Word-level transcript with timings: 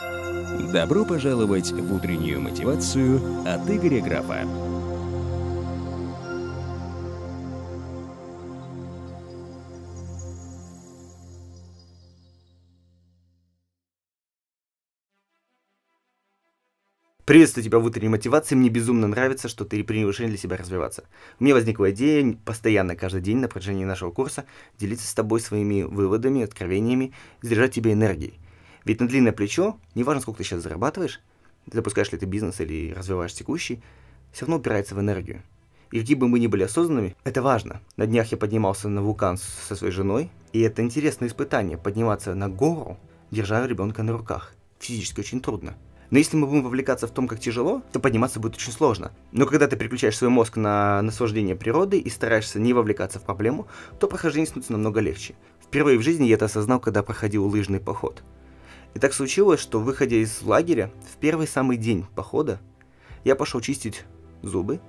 Добро 0.00 1.04
пожаловать 1.04 1.70
в 1.70 1.94
утреннюю 1.94 2.40
мотивацию 2.40 3.20
от 3.46 3.70
Игоря 3.70 4.00
Графа. 4.02 4.44
Приветствую 17.24 17.64
тебя 17.64 17.78
в 17.78 17.84
утренней 17.84 18.08
мотивации. 18.08 18.54
Мне 18.54 18.68
безумно 18.68 19.06
нравится, 19.06 19.48
что 19.48 19.64
ты 19.64 19.82
принял 19.82 20.08
решение 20.08 20.30
для 20.30 20.38
себя 20.38 20.56
развиваться. 20.56 21.04
У 21.40 21.44
меня 21.44 21.54
возникла 21.54 21.90
идея 21.90 22.36
постоянно, 22.44 22.96
каждый 22.96 23.22
день 23.22 23.38
на 23.38 23.48
протяжении 23.48 23.84
нашего 23.84 24.10
курса 24.10 24.44
делиться 24.78 25.06
с 25.06 25.14
тобой 25.14 25.40
своими 25.40 25.82
выводами, 25.82 26.42
откровениями, 26.42 27.14
заряжать 27.40 27.74
тебя 27.74 27.92
энергией. 27.92 28.40
Ведь 28.84 29.00
на 29.00 29.08
длинное 29.08 29.32
плечо, 29.32 29.78
неважно, 29.94 30.20
сколько 30.20 30.38
ты 30.38 30.44
сейчас 30.44 30.62
зарабатываешь, 30.62 31.20
запускаешь 31.72 32.12
ли 32.12 32.18
ты 32.18 32.26
бизнес 32.26 32.60
или 32.60 32.92
развиваешь 32.92 33.32
текущий, 33.32 33.82
все 34.32 34.44
равно 34.44 34.56
упирается 34.56 34.94
в 34.94 35.00
энергию. 35.00 35.42
И 35.90 36.00
какие 36.00 36.16
бы 36.16 36.28
мы 36.28 36.40
ни 36.40 36.48
были 36.48 36.64
осознанными, 36.64 37.14
это 37.24 37.40
важно. 37.40 37.80
На 37.96 38.06
днях 38.06 38.32
я 38.32 38.36
поднимался 38.36 38.88
на 38.88 39.00
вулкан 39.00 39.36
со 39.38 39.76
своей 39.76 39.92
женой, 39.92 40.30
и 40.52 40.60
это 40.60 40.82
интересное 40.82 41.28
испытание, 41.28 41.78
подниматься 41.78 42.34
на 42.34 42.48
гору, 42.48 42.98
держа 43.30 43.66
ребенка 43.66 44.02
на 44.02 44.12
руках. 44.12 44.54
Физически 44.80 45.20
очень 45.20 45.40
трудно. 45.40 45.76
Но 46.10 46.18
если 46.18 46.36
мы 46.36 46.46
будем 46.46 46.62
вовлекаться 46.62 47.06
в 47.06 47.10
том, 47.10 47.26
как 47.26 47.40
тяжело, 47.40 47.82
то 47.92 48.00
подниматься 48.00 48.38
будет 48.38 48.56
очень 48.56 48.72
сложно. 48.72 49.12
Но 49.32 49.46
когда 49.46 49.66
ты 49.66 49.76
переключаешь 49.76 50.16
свой 50.16 50.30
мозг 50.30 50.56
на 50.56 51.00
наслаждение 51.02 51.56
природой 51.56 52.00
и 52.00 52.10
стараешься 52.10 52.60
не 52.60 52.72
вовлекаться 52.72 53.18
в 53.18 53.22
проблему, 53.22 53.66
то 53.98 54.06
прохождение 54.06 54.46
становится 54.46 54.72
намного 54.72 55.00
легче. 55.00 55.34
Впервые 55.62 55.98
в 55.98 56.02
жизни 56.02 56.26
я 56.26 56.34
это 56.34 56.44
осознал, 56.44 56.80
когда 56.80 57.02
проходил 57.02 57.46
лыжный 57.46 57.80
поход. 57.80 58.22
И 58.94 58.98
так 58.98 59.12
случилось, 59.12 59.60
что 59.60 59.80
выходя 59.80 60.16
из 60.16 60.42
лагеря, 60.42 60.90
в 61.12 61.16
первый 61.16 61.46
самый 61.46 61.76
день 61.76 62.06
похода, 62.14 62.60
я 63.24 63.34
пошел 63.34 63.60
чистить 63.60 64.04
зубы 64.42 64.80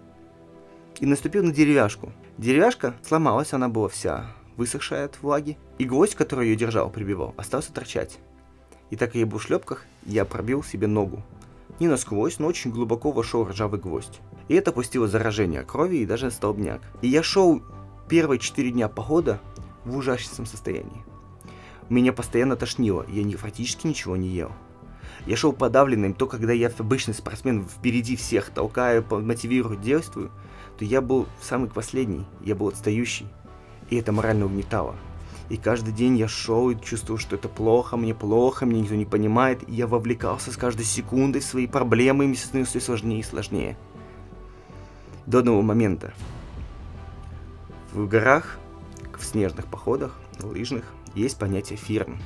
и 0.99 1.05
наступил 1.05 1.43
на 1.43 1.51
деревяшку. 1.51 2.11
Деревяшка 2.37 2.95
сломалась, 3.03 3.53
она 3.53 3.67
была 3.67 3.89
вся 3.89 4.27
высохшая 4.57 5.05
от 5.05 5.21
влаги, 5.21 5.57
и 5.77 5.85
гвоздь, 5.85 6.15
который 6.15 6.49
ее 6.49 6.55
держал, 6.55 6.89
прибивал, 6.89 7.33
остался 7.37 7.73
торчать. 7.73 8.19
И 8.89 8.95
так 8.95 9.15
я 9.15 9.25
был 9.25 9.39
в 9.39 9.43
шлепках, 9.43 9.85
я 10.05 10.23
пробил 10.23 10.63
себе 10.63 10.87
ногу. 10.87 11.23
Не 11.79 11.87
насквозь, 11.87 12.39
но 12.39 12.47
очень 12.47 12.71
глубоко 12.71 13.11
вошел 13.11 13.45
ржавый 13.45 13.79
гвоздь. 13.79 14.21
И 14.47 14.53
это 14.53 14.71
пустило 14.71 15.07
заражение 15.07 15.63
крови 15.63 15.97
и 15.97 16.05
даже 16.05 16.31
столбняк. 16.31 16.81
И 17.01 17.07
я 17.07 17.23
шел 17.23 17.61
первые 18.07 18.39
четыре 18.39 18.71
дня 18.71 18.87
похода 18.87 19.41
в 19.83 19.97
ужасном 19.97 20.45
состоянии. 20.45 21.03
Меня 21.89 22.13
постоянно 22.13 22.55
тошнило, 22.55 23.05
я 23.09 23.23
не, 23.23 23.35
практически 23.35 23.87
ничего 23.87 24.15
не 24.15 24.29
ел. 24.29 24.51
Я 25.27 25.37
шел 25.37 25.53
подавленным, 25.53 26.13
то 26.13 26.27
когда 26.27 26.53
я 26.53 26.71
обычный 26.77 27.13
спортсмен 27.13 27.63
впереди 27.63 28.15
всех 28.15 28.49
толкаю, 28.49 29.05
мотивирую, 29.09 29.77
действую, 29.77 30.31
то 30.77 30.85
я 30.85 31.01
был 31.01 31.27
самый 31.41 31.69
последний, 31.69 32.25
я 32.41 32.55
был 32.55 32.67
отстающий. 32.67 33.27
И 33.89 33.97
это 33.97 34.11
морально 34.11 34.45
угнетало. 34.45 34.95
И 35.49 35.57
каждый 35.57 35.93
день 35.93 36.17
я 36.17 36.27
шел 36.27 36.71
и 36.71 36.79
чувствовал, 36.79 37.19
что 37.19 37.35
это 37.35 37.47
плохо, 37.47 37.97
мне 37.97 38.15
плохо, 38.15 38.65
мне 38.65 38.81
никто 38.81 38.95
не 38.95 39.05
понимает. 39.05 39.67
И 39.69 39.73
я 39.73 39.85
вовлекался 39.85 40.51
с 40.51 40.57
каждой 40.57 40.85
секундой 40.85 41.41
в 41.41 41.45
свои 41.45 41.67
проблемы, 41.67 42.23
и 42.23 42.27
мне 42.27 42.35
становилось 42.35 42.69
все 42.69 42.79
сложнее 42.79 43.19
и 43.19 43.23
сложнее. 43.23 43.77
До 45.27 45.39
одного 45.39 45.61
момента. 45.61 46.13
В 47.93 48.07
горах, 48.07 48.57
в 49.17 49.23
снежных 49.23 49.67
походах, 49.67 50.15
лыжных, 50.41 50.85
есть 51.15 51.39
понятие 51.39 51.77
фирм. 51.77 52.19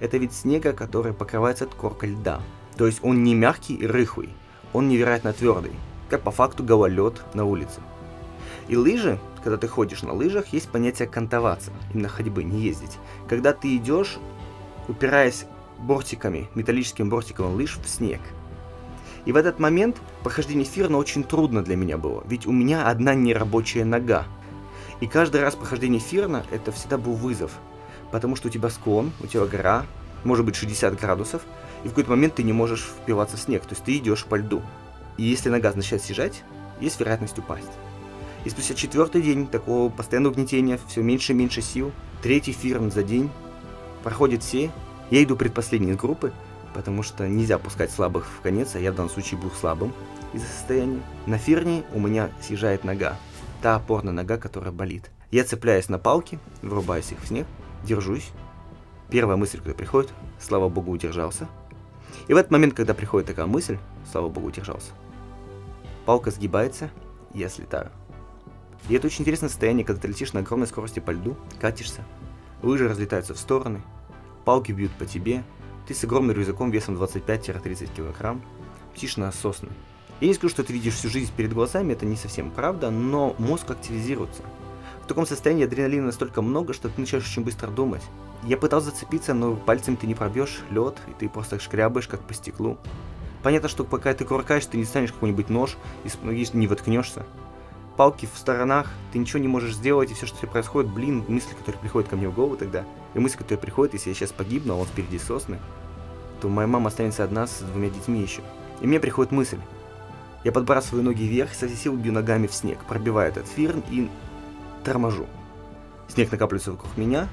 Это 0.00 0.18
вид 0.18 0.32
снега, 0.32 0.72
который 0.72 1.12
покрывается 1.12 1.66
коркой 1.66 2.10
льда. 2.10 2.40
То 2.76 2.86
есть 2.86 3.00
он 3.02 3.22
не 3.22 3.34
мягкий 3.34 3.74
и 3.74 3.86
рыхлый, 3.86 4.28
он 4.72 4.88
невероятно 4.88 5.32
твердый, 5.32 5.72
как 6.10 6.22
по 6.22 6.30
факту 6.30 6.64
гололед 6.64 7.22
на 7.34 7.44
улице. 7.44 7.80
И 8.68 8.76
лыжи, 8.76 9.18
когда 9.42 9.56
ты 9.56 9.68
ходишь 9.68 10.02
на 10.02 10.12
лыжах, 10.12 10.48
есть 10.48 10.68
понятие 10.68 11.06
кантоваться, 11.06 11.70
именно 11.92 12.08
ходьбы, 12.08 12.44
не 12.44 12.60
ездить. 12.60 12.98
Когда 13.28 13.52
ты 13.52 13.76
идешь, 13.76 14.18
упираясь 14.88 15.46
бортиками, 15.78 16.48
металлическим 16.54 17.08
бортиком 17.08 17.54
лыж 17.54 17.78
в 17.78 17.88
снег. 17.88 18.20
И 19.24 19.32
в 19.32 19.36
этот 19.36 19.58
момент 19.58 19.96
прохождение 20.22 20.64
фирна 20.64 20.98
очень 20.98 21.24
трудно 21.24 21.62
для 21.62 21.76
меня 21.76 21.96
было, 21.96 22.22
ведь 22.26 22.46
у 22.46 22.52
меня 22.52 22.88
одна 22.88 23.14
нерабочая 23.14 23.84
нога. 23.84 24.26
И 25.00 25.06
каждый 25.06 25.40
раз 25.40 25.54
прохождение 25.54 26.00
фирна 26.00 26.44
это 26.50 26.72
всегда 26.72 26.98
был 26.98 27.14
вызов, 27.14 27.52
потому 28.14 28.36
что 28.36 28.46
у 28.46 28.50
тебя 28.52 28.70
склон, 28.70 29.10
у 29.20 29.26
тебя 29.26 29.44
гора, 29.44 29.86
может 30.22 30.46
быть 30.46 30.54
60 30.54 31.00
градусов, 31.00 31.42
и 31.82 31.88
в 31.88 31.90
какой-то 31.90 32.10
момент 32.10 32.36
ты 32.36 32.44
не 32.44 32.52
можешь 32.52 32.82
впиваться 32.82 33.36
в 33.36 33.40
снег, 33.40 33.62
то 33.62 33.70
есть 33.70 33.82
ты 33.82 33.96
идешь 33.96 34.24
по 34.24 34.36
льду. 34.36 34.62
И 35.16 35.24
если 35.24 35.48
нога 35.48 35.72
начинает 35.74 36.04
съезжать, 36.04 36.44
есть 36.80 37.00
вероятность 37.00 37.36
упасть. 37.40 37.72
И 38.44 38.50
спустя 38.50 38.74
четвертый 38.74 39.20
день 39.20 39.48
такого 39.48 39.90
постоянного 39.90 40.34
угнетения, 40.34 40.78
все 40.86 41.02
меньше 41.02 41.32
и 41.32 41.34
меньше 41.34 41.60
сил, 41.60 41.90
третий 42.22 42.52
фирм 42.52 42.92
за 42.92 43.02
день, 43.02 43.30
проходит 44.04 44.44
все, 44.44 44.70
я 45.10 45.24
иду 45.24 45.34
предпоследний 45.34 45.90
из 45.90 45.96
группы, 45.96 46.32
потому 46.72 47.02
что 47.02 47.26
нельзя 47.26 47.58
пускать 47.58 47.90
слабых 47.90 48.28
в 48.28 48.42
конец, 48.42 48.76
а 48.76 48.78
я 48.78 48.92
в 48.92 48.94
данном 48.94 49.10
случае 49.10 49.40
был 49.40 49.50
слабым 49.50 49.92
из-за 50.32 50.46
состояния. 50.46 51.02
На 51.26 51.36
фирне 51.36 51.82
у 51.92 51.98
меня 51.98 52.30
съезжает 52.40 52.84
нога, 52.84 53.16
та 53.60 53.74
опорная 53.74 54.12
нога, 54.12 54.36
которая 54.36 54.70
болит. 54.70 55.10
Я 55.32 55.42
цепляюсь 55.42 55.88
на 55.88 55.98
палки, 55.98 56.38
врубаюсь 56.62 57.10
их 57.10 57.20
в 57.20 57.26
снег, 57.26 57.48
держусь. 57.84 58.30
Первая 59.10 59.36
мысль, 59.36 59.58
которая 59.58 59.76
приходит, 59.76 60.12
слава 60.40 60.68
богу, 60.68 60.90
удержался. 60.90 61.48
И 62.26 62.34
в 62.34 62.36
этот 62.36 62.50
момент, 62.50 62.74
когда 62.74 62.94
приходит 62.94 63.28
такая 63.28 63.46
мысль, 63.46 63.78
слава 64.10 64.28
богу, 64.28 64.48
удержался, 64.48 64.92
палка 66.06 66.30
сгибается, 66.30 66.90
и 67.32 67.40
я 67.40 67.48
слетаю. 67.48 67.90
И 68.88 68.94
это 68.94 69.06
очень 69.06 69.22
интересное 69.22 69.48
состояние, 69.48 69.84
когда 69.84 70.02
ты 70.02 70.08
летишь 70.08 70.32
на 70.32 70.40
огромной 70.40 70.66
скорости 70.66 71.00
по 71.00 71.10
льду, 71.10 71.36
катишься, 71.60 72.02
лыжи 72.62 72.88
разлетаются 72.88 73.34
в 73.34 73.38
стороны, 73.38 73.82
палки 74.44 74.72
бьют 74.72 74.92
по 74.92 75.06
тебе, 75.06 75.42
ты 75.86 75.94
с 75.94 76.04
огромным 76.04 76.36
рюкзаком 76.36 76.70
весом 76.70 76.94
25-30 76.96 77.94
килограмм, 77.94 78.42
летишь 78.94 79.16
на 79.16 79.30
сосны. 79.32 79.70
Я 80.20 80.28
не 80.28 80.34
скажу, 80.34 80.50
что 80.50 80.64
ты 80.64 80.72
видишь 80.72 80.94
всю 80.94 81.08
жизнь 81.08 81.32
перед 81.36 81.52
глазами, 81.52 81.92
это 81.92 82.06
не 82.06 82.16
совсем 82.16 82.50
правда, 82.50 82.90
но 82.90 83.34
мозг 83.38 83.70
активизируется. 83.70 84.42
В 85.04 85.06
таком 85.06 85.26
состоянии 85.26 85.64
адреналина 85.64 86.06
настолько 86.06 86.42
много, 86.42 86.72
что 86.72 86.88
ты 86.88 87.00
начинаешь 87.00 87.26
очень 87.26 87.44
быстро 87.44 87.70
думать. 87.70 88.02
Я 88.42 88.56
пытался 88.56 88.90
зацепиться, 88.90 89.34
но 89.34 89.54
пальцем 89.54 89.96
ты 89.96 90.06
не 90.06 90.14
пробьешь 90.14 90.60
лед, 90.70 90.96
и 91.08 91.12
ты 91.18 91.28
просто 91.28 91.60
шкрябаешь, 91.60 92.08
как 92.08 92.20
по 92.20 92.34
стеклу. 92.34 92.78
Понятно, 93.42 93.68
что 93.68 93.84
пока 93.84 94.14
ты 94.14 94.24
куркаешь, 94.24 94.64
ты 94.64 94.78
не 94.78 94.84
станешь 94.84 95.12
какой-нибудь 95.12 95.50
нож 95.50 95.76
и 96.04 96.46
не 96.54 96.66
воткнешься 96.66 97.26
палки 97.96 98.28
в 98.32 98.36
сторонах, 98.36 98.90
ты 99.12 99.18
ничего 99.18 99.38
не 99.38 99.48
можешь 99.48 99.74
сделать, 99.74 100.10
и 100.10 100.14
все, 100.14 100.26
что 100.26 100.38
тебе 100.38 100.48
происходит, 100.48 100.90
блин, 100.90 101.24
мысли, 101.28 101.54
которые 101.54 101.80
приходят 101.80 102.08
ко 102.08 102.16
мне 102.16 102.28
в 102.28 102.34
голову 102.34 102.56
тогда, 102.56 102.84
и 103.14 103.18
мысли, 103.18 103.36
которые 103.36 103.58
приходят, 103.58 103.94
если 103.94 104.10
я 104.10 104.14
сейчас 104.14 104.32
погибну, 104.32 104.74
а 104.74 104.76
он 104.76 104.86
впереди 104.86 105.18
сосны, 105.18 105.58
то 106.40 106.48
моя 106.48 106.66
мама 106.66 106.88
останется 106.88 107.24
одна 107.24 107.46
с 107.46 107.60
двумя 107.60 107.90
детьми 107.90 108.20
еще. 108.20 108.42
И 108.80 108.86
мне 108.86 109.00
приходит 109.00 109.32
мысль. 109.32 109.58
Я 110.42 110.52
подбрасываю 110.52 111.04
ноги 111.04 111.24
вверх, 111.24 111.54
со 111.54 111.66
всей 111.66 111.76
силы 111.76 111.96
бью 111.98 112.12
ногами 112.12 112.46
в 112.46 112.54
снег, 112.54 112.78
пробиваю 112.86 113.30
этот 113.30 113.46
фирн 113.46 113.82
и 113.90 114.10
торможу. 114.84 115.26
Снег 116.08 116.30
накапливается 116.30 116.72
вокруг 116.72 116.96
меня, 116.96 117.28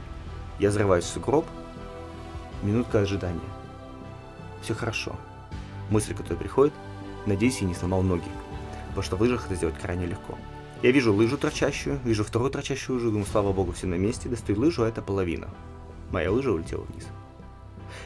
я 0.60 0.70
взрываюсь 0.70 1.04
в 1.04 1.10
сугроб, 1.10 1.46
минутка 2.64 3.00
ожидания. 3.00 3.40
Все 4.62 4.74
хорошо. 4.74 5.16
Мысль, 5.90 6.16
которая 6.16 6.40
приходит, 6.40 6.74
надеюсь, 7.26 7.62
я 7.62 7.68
не 7.68 7.76
сломал 7.76 8.02
ноги, 8.02 8.30
потому 8.88 9.04
что 9.04 9.16
в 9.18 9.22
лыжах 9.22 9.46
это 9.46 9.56
сделать 9.56 9.78
крайне 9.80 10.06
легко. 10.06 10.38
Я 10.82 10.92
вижу 10.92 11.14
лыжу 11.14 11.38
торчащую, 11.38 12.00
вижу 12.04 12.24
вторую 12.24 12.50
торчащую 12.50 12.96
лыжу, 12.96 13.12
думаю, 13.12 13.28
слава 13.28 13.54
богу, 13.54 13.72
все 13.74 13.88
на 13.88 13.96
месте, 13.96 14.30
достаю 14.30 14.60
лыжу, 14.60 14.84
а 14.84 14.88
это 14.88 15.02
половина. 15.02 15.50
Моя 16.10 16.32
лыжа 16.32 16.52
улетела 16.52 16.84
вниз. 16.84 17.06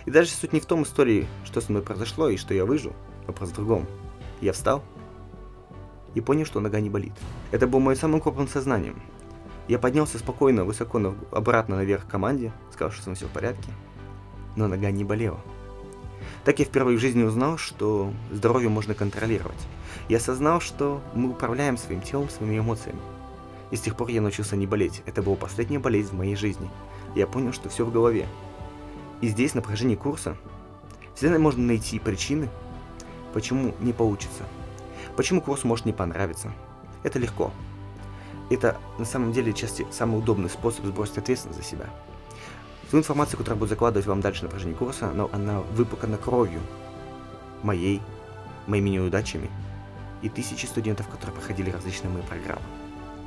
И 0.06 0.12
даже 0.12 0.30
суть 0.30 0.52
не 0.52 0.60
в 0.60 0.66
том 0.66 0.84
истории, 0.84 1.28
что 1.46 1.62
со 1.62 1.72
мной 1.72 1.84
произошло 1.84 2.30
и 2.30 2.38
что 2.38 2.54
я 2.54 2.66
выжил, 2.66 2.94
просто 3.28 3.54
в 3.54 3.58
другом. 3.58 3.86
Я 4.42 4.52
встал 4.52 4.84
и 6.16 6.22
понял, 6.22 6.46
что 6.46 6.60
нога 6.60 6.80
не 6.80 6.90
болит. 6.90 7.14
Это 7.52 7.68
был 7.68 7.80
мой 7.80 7.96
самым 7.96 8.22
крупным 8.22 8.48
сознанием. 8.48 9.02
Я 9.68 9.80
поднялся 9.80 10.20
спокойно, 10.20 10.64
высоко 10.64 11.00
на, 11.00 11.16
обратно 11.32 11.78
наверх 11.78 12.06
к 12.06 12.10
команде, 12.10 12.52
сказал, 12.72 12.92
что 12.92 13.04
со 13.04 13.10
мной 13.10 13.16
все 13.18 13.26
в 13.26 13.32
порядке, 13.32 13.72
но 14.56 14.68
нога 14.68 14.92
не 14.92 15.04
болела. 15.04 15.40
Так 16.44 16.60
я 16.60 16.66
впервые 16.66 16.98
в 16.98 17.02
жизни 17.02 17.24
узнал, 17.24 17.58
что 17.58 18.14
здоровье 18.32 18.70
можно 18.70 18.94
контролировать. 18.94 19.68
Я 20.08 20.18
осознал, 20.18 20.62
что 20.62 21.02
мы 21.16 21.32
управляем 21.32 21.78
своим 21.78 22.02
телом, 22.02 22.30
своими 22.30 22.60
эмоциями. 22.60 23.00
И 23.72 23.76
с 23.76 23.82
тех 23.82 23.96
пор 23.96 24.10
я 24.10 24.22
научился 24.22 24.56
не 24.56 24.68
болеть. 24.68 25.02
Это 25.08 25.24
была 25.24 25.36
последняя 25.36 25.80
болезнь 25.80 26.12
в 26.12 26.18
моей 26.18 26.36
жизни. 26.36 26.70
Я 27.16 27.26
понял, 27.26 27.52
что 27.52 27.70
все 27.70 27.84
в 27.84 27.92
голове. 27.92 28.28
И 29.22 29.28
здесь, 29.28 29.56
на 29.56 29.64
протяжении 29.64 29.96
курса, 29.96 30.38
всегда 31.16 31.40
можно 31.40 31.64
найти 31.64 31.98
причины, 31.98 32.50
почему 33.34 33.74
не 33.80 33.94
получится. 33.94 34.44
Почему 35.16 35.42
курс 35.42 35.64
может 35.64 35.86
не 35.86 35.94
понравиться. 35.94 36.54
Это 37.02 37.18
легко. 37.18 37.52
Это 38.50 38.78
на 39.00 39.06
самом 39.06 39.32
деле 39.32 39.54
части 39.54 39.88
самый 39.92 40.20
удобный 40.20 40.50
способ 40.50 40.86
сбросить 40.86 41.18
ответственность 41.18 41.60
за 41.60 41.66
себя. 41.66 41.90
Ту 42.92 42.98
информацию, 43.00 43.38
которую 43.38 43.58
я 43.58 43.60
буду 43.60 43.70
закладывать 43.70 44.06
вам 44.06 44.22
дальше 44.22 44.44
на 44.44 44.50
протяжении 44.50 44.76
курса, 44.76 45.12
но 45.12 45.30
она 45.34 45.62
выпукана 45.62 46.18
кровью 46.18 46.62
моей, 47.64 48.02
моими 48.68 48.92
неудачами 48.92 49.50
и 50.22 50.30
тысячи 50.30 50.66
студентов, 50.66 51.08
которые 51.08 51.36
проходили 51.36 51.72
различные 51.72 52.12
мои 52.12 52.22
программы, 52.24 52.62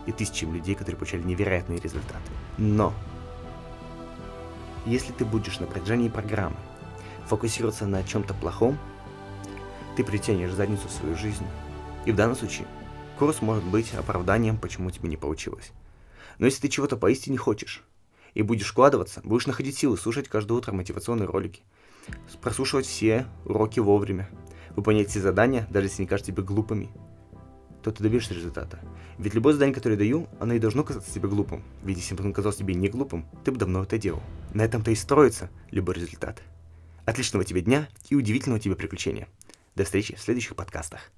и 0.06 0.12
тысячи 0.12 0.44
людей, 0.44 0.74
которые 0.74 0.96
получали 0.96 1.22
невероятные 1.22 1.80
результаты. 1.80 2.30
Но 2.56 2.94
если 4.86 5.12
ты 5.12 5.24
будешь 5.24 5.58
на 5.58 5.66
протяжении 5.66 6.08
программы 6.08 6.56
фокусироваться 7.26 7.86
на 7.86 8.02
чем-то 8.04 8.34
плохом, 8.34 8.78
ты 9.96 10.04
притянешь 10.04 10.52
задницу 10.52 10.88
в 10.88 10.92
свою 10.92 11.16
жизнь. 11.16 11.44
И 12.06 12.12
в 12.12 12.16
данном 12.16 12.36
случае 12.36 12.66
курс 13.18 13.42
может 13.42 13.64
быть 13.64 13.92
оправданием, 13.94 14.56
почему 14.56 14.90
тебе 14.90 15.08
не 15.08 15.16
получилось. 15.16 15.72
Но 16.38 16.46
если 16.46 16.62
ты 16.62 16.68
чего-то 16.68 16.96
поистине 16.96 17.36
хочешь, 17.36 17.82
и 18.34 18.42
будешь 18.42 18.70
вкладываться, 18.70 19.20
будешь 19.24 19.46
находить 19.46 19.76
силы 19.76 19.98
слушать 19.98 20.28
каждое 20.28 20.54
утро 20.54 20.72
мотивационные 20.72 21.26
ролики, 21.26 21.62
прослушивать 22.40 22.86
все 22.86 23.26
уроки 23.44 23.80
вовремя, 23.80 24.28
выполнять 24.76 25.08
все 25.08 25.20
задания, 25.20 25.66
даже 25.70 25.88
если 25.88 26.02
они 26.02 26.08
кажутся 26.08 26.30
тебе 26.30 26.44
глупыми, 26.44 26.90
то 27.82 27.90
ты 27.90 28.02
добьешься 28.02 28.34
результата. 28.34 28.78
Ведь 29.18 29.34
любое 29.34 29.54
задание, 29.54 29.74
которое 29.74 29.94
я 29.94 29.98
даю, 29.98 30.28
оно 30.38 30.54
и 30.54 30.60
должно 30.60 30.84
казаться 30.84 31.12
тебе 31.12 31.28
глупым. 31.28 31.64
Ведь 31.82 31.96
если 31.98 32.14
бы 32.14 32.22
оно 32.22 32.32
казалось 32.32 32.56
тебе 32.56 32.74
не 32.74 32.88
глупым, 32.88 33.26
ты 33.44 33.50
бы 33.50 33.58
давно 33.58 33.82
это 33.82 33.98
делал. 33.98 34.22
На 34.54 34.62
этом-то 34.62 34.92
и 34.92 34.94
строится 34.94 35.50
любой 35.72 35.96
результат. 35.96 36.40
Отличного 37.04 37.44
тебе 37.44 37.62
дня 37.62 37.88
и 38.10 38.14
удивительного 38.14 38.60
тебе 38.60 38.76
приключения. 38.76 39.26
До 39.74 39.84
встречи 39.84 40.14
в 40.14 40.20
следующих 40.20 40.54
подкастах. 40.54 41.10